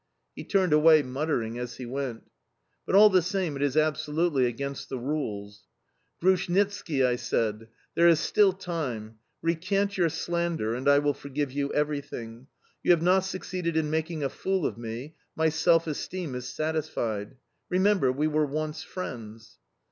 [0.35, 2.23] He turned away, muttering as he went:
[2.87, 5.67] "But all the same it is absolutely against the rules."
[6.19, 7.67] "Grushnitski!" I said.
[7.93, 12.47] "There is still time: recant your slander, and I will forgive you everything.
[12.81, 17.35] You have not succeeded in making a fool of me; my self esteem is satisfied.
[17.69, 19.59] Remember we were once friends"...